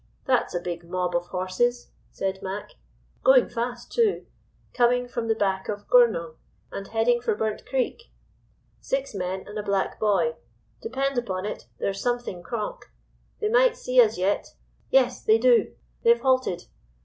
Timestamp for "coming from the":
4.73-5.35